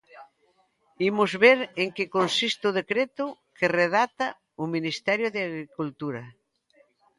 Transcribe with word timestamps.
Imos 1.09 1.31
ver 1.43 1.59
en 1.81 1.89
que 1.95 2.11
consiste 2.17 2.63
o 2.69 2.75
decreto 2.79 3.25
que 3.57 3.73
redacta 3.79 4.27
o 4.63 4.65
Ministerio 4.75 5.27
de 5.35 5.39
Agricultura. 5.47 6.23